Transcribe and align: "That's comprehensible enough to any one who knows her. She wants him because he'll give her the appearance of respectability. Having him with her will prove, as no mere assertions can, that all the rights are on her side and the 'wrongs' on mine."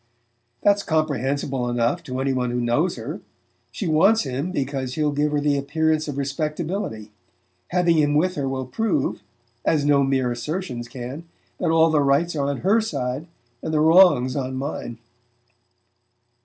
"That's 0.63 0.81
comprehensible 0.81 1.69
enough 1.69 2.01
to 2.05 2.19
any 2.19 2.33
one 2.33 2.49
who 2.49 2.59
knows 2.59 2.95
her. 2.95 3.21
She 3.71 3.85
wants 3.85 4.23
him 4.23 4.51
because 4.51 4.95
he'll 4.95 5.11
give 5.11 5.31
her 5.31 5.39
the 5.39 5.59
appearance 5.59 6.07
of 6.07 6.17
respectability. 6.17 7.11
Having 7.67 7.97
him 7.99 8.15
with 8.15 8.33
her 8.33 8.49
will 8.49 8.65
prove, 8.65 9.21
as 9.63 9.85
no 9.85 10.01
mere 10.03 10.31
assertions 10.31 10.87
can, 10.87 11.25
that 11.59 11.69
all 11.69 11.91
the 11.91 12.01
rights 12.01 12.35
are 12.35 12.47
on 12.49 12.61
her 12.61 12.81
side 12.81 13.27
and 13.61 13.71
the 13.71 13.79
'wrongs' 13.79 14.35
on 14.35 14.55
mine." 14.55 14.97